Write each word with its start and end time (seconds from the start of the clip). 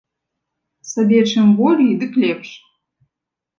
Сабе 0.91 1.19
чым 1.31 1.47
болей, 1.61 1.93
дык 2.01 2.11
лепш. 2.21 2.49